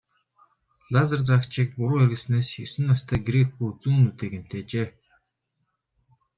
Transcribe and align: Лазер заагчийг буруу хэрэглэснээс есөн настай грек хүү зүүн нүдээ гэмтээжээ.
Лазер 0.93 1.21
заагчийг 1.27 1.69
буруу 1.77 1.99
хэрэглэснээс 1.99 2.49
есөн 2.65 2.83
настай 2.91 3.19
грек 3.27 3.47
хүү 3.55 3.69
зүүн 3.81 3.99
нүдээ 4.03 4.29
гэмтээжээ. 4.33 4.87